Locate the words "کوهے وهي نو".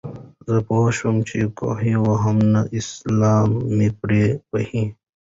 1.57-2.61